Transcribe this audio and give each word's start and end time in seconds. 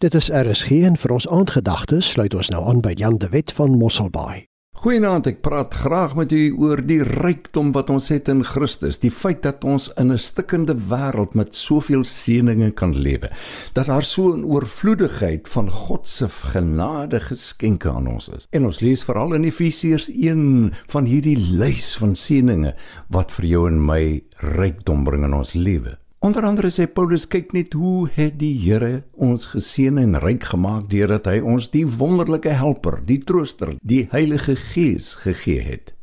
Dit 0.00 0.14
is 0.16 0.30
RSG 0.32 0.78
en 0.88 0.94
vir 0.96 1.12
ons 1.12 1.26
aandgedagtes 1.28 2.06
sluit 2.14 2.32
ons 2.32 2.48
nou 2.48 2.60
aan 2.70 2.78
by 2.80 2.94
Jan 2.96 3.18
de 3.20 3.28
Wet 3.34 3.52
van 3.52 3.74
Mosselbaai. 3.76 4.46
Goeienaand, 4.80 5.26
ek 5.28 5.42
praat 5.44 5.76
graag 5.76 6.14
met 6.16 6.32
u 6.32 6.38
oor 6.56 6.80
die 6.80 7.02
rykdom 7.04 7.74
wat 7.76 7.92
ons 7.92 8.08
het 8.08 8.30
in 8.32 8.40
Christus, 8.40 8.96
die 9.04 9.12
feit 9.12 9.42
dat 9.44 9.60
ons 9.60 9.90
in 10.00 10.08
'n 10.08 10.16
stikkende 10.16 10.78
wêreld 10.88 11.36
met 11.36 11.52
soveel 11.52 12.06
seënings 12.08 12.72
kan 12.80 12.96
lewe, 12.96 13.28
dat 13.74 13.92
daar 13.92 14.02
so 14.02 14.32
'n 14.32 14.48
oorvloedigheid 14.48 15.48
van 15.48 15.68
God 15.68 16.08
se 16.08 16.28
genade 16.28 17.20
geskenke 17.20 17.92
aan 17.92 18.06
ons 18.06 18.28
is. 18.28 18.46
En 18.50 18.64
ons 18.64 18.80
lees 18.80 19.04
veral 19.04 19.34
in 19.34 19.44
Efesiërs 19.44 20.08
1 20.08 20.72
van 20.88 21.04
hierdie 21.04 21.36
lys 21.36 21.96
van 21.96 22.14
seënings 22.14 22.72
wat 23.10 23.32
vir 23.32 23.44
jou 23.44 23.66
en 23.68 23.84
my 23.84 24.22
rykdom 24.38 25.04
bring 25.04 25.24
in 25.24 25.34
ons 25.34 25.52
lewe. 25.52 25.98
Onder 26.20 26.44
andere 26.44 26.68
sê 26.68 26.84
Paulus 26.84 27.22
kyk 27.32 27.54
net 27.56 27.72
hoe 27.72 28.04
het 28.12 28.34
die 28.42 28.52
Here 28.60 29.06
ons 29.16 29.46
geseën 29.54 29.96
en 30.02 30.18
ryk 30.20 30.50
gemaak 30.50 30.90
deurdat 30.92 31.30
hy 31.30 31.38
ons 31.40 31.70
die 31.72 31.86
wonderlike 31.88 32.52
helper, 32.60 32.98
die 33.08 33.16
trooster, 33.24 33.72
die 33.80 34.02
Heilige 34.12 34.52
Gees 34.60 35.14
gegee 35.22 35.64
het. 35.64 35.94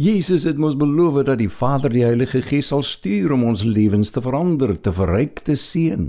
Jesus 0.00 0.48
het 0.48 0.56
ons 0.56 0.80
beloof 0.80 1.20
dat 1.28 1.42
die 1.42 1.52
Vader 1.52 1.92
die 1.92 2.06
Heilige 2.08 2.40
Gees 2.40 2.72
sal 2.72 2.86
stuur 2.88 3.36
om 3.36 3.44
ons 3.52 3.68
lewens 3.68 4.16
te 4.16 4.24
verander, 4.24 4.72
te 4.80 4.96
verryk, 4.96 5.44
te 5.44 5.60
seën. 5.60 6.08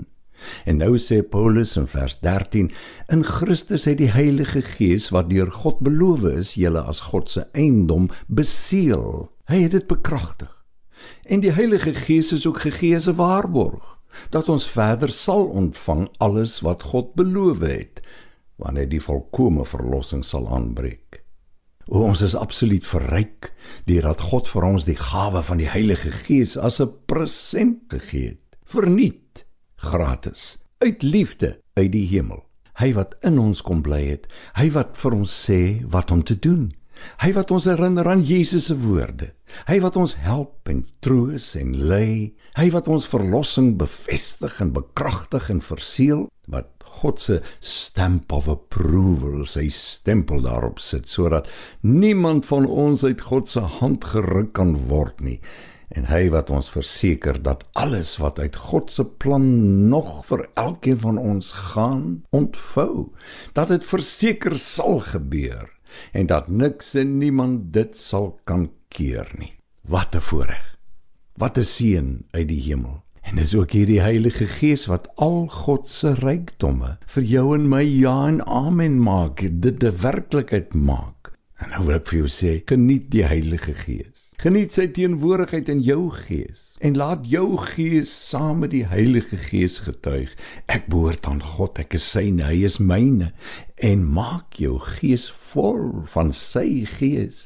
En 0.64 0.80
nou 0.80 0.94
sê 0.96 1.20
Paulus 1.20 1.76
in 1.76 1.92
vers 1.92 2.16
13: 2.24 2.72
In 3.12 3.24
Christus 3.36 3.84
het 3.84 4.00
die 4.00 4.14
Heilige 4.16 4.64
Gees 4.64 5.12
wat 5.12 5.28
deur 5.28 5.52
God 5.52 5.84
beloof 5.84 6.24
is, 6.38 6.56
julle 6.56 6.88
as 6.88 7.04
God 7.12 7.28
se 7.28 7.44
eiendom 7.52 8.08
beseël. 8.32 9.28
Hy 9.52 9.66
het 9.66 9.76
dit 9.76 9.92
bekragtig. 9.92 10.57
En 11.28 11.40
die 11.44 11.52
Heilige 11.52 11.92
Gees 11.94 12.32
is 12.32 12.46
ook 12.46 12.60
gegee 12.60 12.96
as 12.96 13.06
'n 13.08 13.14
waarborg 13.14 13.98
dat 14.30 14.48
ons 14.48 14.70
verder 14.70 15.08
sal 15.12 15.44
ontvang 15.46 16.08
alles 16.16 16.60
wat 16.60 16.82
God 16.82 17.14
beloof 17.14 17.60
het 17.60 18.00
wanneer 18.56 18.88
die 18.88 19.02
volkomme 19.02 19.64
verlossing 19.64 20.24
sal 20.24 20.48
aanbreek. 20.48 21.22
O, 21.86 22.00
ons 22.00 22.20
is 22.20 22.34
absoluut 22.34 22.86
verryk 22.86 23.52
deurdat 23.84 24.20
God 24.20 24.48
vir 24.48 24.64
ons 24.64 24.84
die 24.84 24.96
gawe 24.96 25.42
van 25.42 25.60
die 25.60 25.68
Heilige 25.68 26.10
Gees 26.10 26.56
as 26.56 26.80
'n 26.80 26.92
present 27.06 27.78
gegee 27.88 28.28
het, 28.28 28.56
verniet, 28.64 29.44
gratis, 29.76 30.64
uit 30.78 31.02
liefde 31.02 31.60
uit 31.74 31.92
die 31.92 32.06
hemel. 32.06 32.44
Hy 32.74 32.92
wat 32.94 33.16
in 33.20 33.38
ons 33.38 33.62
kom 33.62 33.82
bly 33.82 34.04
het, 34.06 34.26
hy 34.54 34.70
wat 34.70 34.98
vir 34.98 35.12
ons 35.12 35.44
sê 35.50 35.84
wat 35.84 36.10
om 36.10 36.24
te 36.24 36.38
doen. 36.38 36.72
Hy 37.22 37.32
wat 37.36 37.52
ons 37.54 37.68
herinner 37.70 38.08
aan 38.08 38.24
Jesus 38.24 38.68
se 38.70 38.76
woorde. 38.78 39.32
Hy 39.68 39.78
wat 39.84 39.96
ons 39.96 40.16
help 40.22 40.68
en 40.70 40.84
troos 41.04 41.54
en 41.58 41.74
lei. 41.90 42.34
Hy 42.58 42.68
wat 42.74 42.88
ons 42.90 43.08
verlossing 43.10 43.76
bevestig 43.80 44.60
en 44.62 44.74
bekragtig 44.76 45.50
en 45.52 45.62
verseël 45.64 46.26
wat 46.48 46.70
God 46.98 47.20
se 47.22 47.38
stamp 47.62 48.32
of 48.34 48.48
approval, 48.50 49.44
sy 49.46 49.68
stempel 49.70 50.42
daarop 50.42 50.80
sit 50.82 51.06
sodat 51.10 51.46
niemand 51.86 52.48
van 52.48 52.66
ons 52.66 53.04
uit 53.06 53.20
God 53.22 53.50
se 53.52 53.62
hand 53.78 54.08
geruk 54.14 54.54
kan 54.58 54.74
word 54.90 55.20
nie. 55.22 55.38
En 55.96 56.04
hy 56.10 56.26
wat 56.34 56.50
ons 56.52 56.68
verseker 56.68 57.38
dat 57.40 57.62
alles 57.80 58.16
wat 58.20 58.40
uit 58.42 58.56
God 58.68 58.92
se 58.92 59.06
plan 59.22 59.46
nog 59.88 60.26
vir 60.28 60.44
elkeen 60.60 60.98
van 61.00 61.20
ons 61.22 61.54
gaan 61.72 62.02
ontvou, 62.36 63.08
dat 63.56 63.72
dit 63.72 63.86
verseker 63.88 64.58
sal 64.60 65.00
gebeur 65.14 65.70
en 66.12 66.26
dat 66.26 66.48
niks 66.48 66.94
en 66.94 67.18
niemand 67.18 67.72
dit 67.72 67.96
sal 67.96 68.38
kan 68.44 68.70
keer 68.88 69.28
nie. 69.38 69.52
Wat 69.82 70.14
'n 70.14 70.20
voorreg. 70.20 70.76
Wat 71.36 71.58
'n 71.58 71.64
seën 71.64 72.24
uit 72.30 72.48
die 72.48 72.60
hemel. 72.60 73.02
En 73.22 73.36
dis 73.36 73.54
ook 73.54 73.70
hierdie 73.70 74.00
Heilige 74.00 74.46
Gees 74.46 74.86
wat 74.86 75.08
al 75.16 75.48
God 75.52 75.88
se 75.88 76.14
rykdomme 76.14 76.96
vir 77.06 77.22
jou 77.22 77.54
en 77.54 77.68
my 77.68 77.82
ja 77.82 78.28
en 78.28 78.40
amen 78.46 79.02
maak, 79.02 79.44
dit 79.62 79.84
'n 79.84 80.00
werklikheid 80.00 80.74
maak. 80.74 81.32
En 81.58 81.68
nou 81.68 81.84
wil 81.84 81.94
ek 81.94 82.06
vir 82.06 82.18
jou 82.18 82.28
sê, 82.28 82.62
geniet 82.64 83.10
die 83.10 83.24
Heilige 83.24 83.74
Gees. 83.74 84.28
Geniet 84.38 84.70
sy 84.70 84.84
teenwoordigheid 84.94 85.68
in 85.72 85.80
jou 85.82 86.12
gees 86.14 86.76
en 86.78 86.94
laat 86.94 87.24
jou 87.26 87.56
gees 87.58 88.12
saam 88.28 88.60
met 88.62 88.70
die 88.70 88.84
Heilige 88.86 89.36
Gees 89.36 89.80
getuig. 89.82 90.36
Ek 90.70 90.86
behoort 90.86 91.26
aan 91.26 91.42
God, 91.42 91.80
ek 91.82 91.96
is 91.98 92.06
syne, 92.06 92.44
hy 92.46 92.60
is 92.68 92.78
myne. 92.78 93.32
En 93.80 94.02
maak 94.10 94.58
jou 94.58 94.74
gees 94.82 95.28
vol 95.30 96.02
van 96.10 96.32
sy 96.34 96.82
gees 96.98 97.44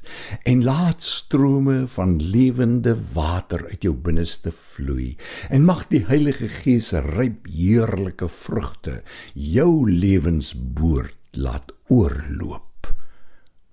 en 0.48 0.65
laat 0.65 1.04
strome 1.04 1.84
van 1.93 2.16
lewende 2.22 2.94
water 3.12 3.66
uit 3.69 3.84
jou 3.84 3.93
binneste 3.93 4.53
vloei. 4.56 5.16
En 5.53 5.66
mag 5.69 5.84
die 5.93 6.04
Heilige 6.09 6.48
Gees 6.48 6.93
ryp 7.12 7.50
heerlike 7.53 8.31
vrugte 8.32 9.03
jou 9.34 9.91
lewensboord 9.91 11.19
laat 11.37 11.75
oorloop. 11.93 12.88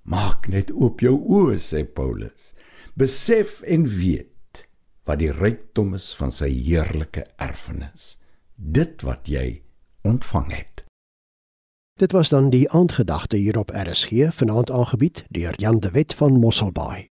Maak 0.03 0.49
net 0.51 0.73
oop 0.75 0.99
jou 1.05 1.15
oë, 1.15 1.55
sê 1.63 1.85
Paulus 1.85 2.53
besef 2.99 3.61
en 3.63 3.85
weet 3.87 4.65
wat 5.07 5.21
die 5.21 5.31
rykdom 5.31 5.95
is 5.95 6.11
van 6.19 6.33
sy 6.35 6.49
heerlike 6.51 7.23
erfenis 7.39 8.17
dit 8.59 9.07
wat 9.07 9.31
jy 9.31 9.61
ontvang 10.09 10.51
het 10.57 10.88
dit 11.99 12.11
was 12.11 12.29
dan 12.29 12.49
die 12.49 12.69
aandgedagte 12.69 13.35
hier 13.35 13.57
op 13.57 13.69
RSG 13.69 14.11
vanaand 14.29 14.71
aangebied 14.71 15.25
deur 15.29 15.53
Jan 15.55 15.79
de 15.79 15.91
Wet 15.91 16.13
van 16.13 16.39
Mosselbaai 16.39 17.08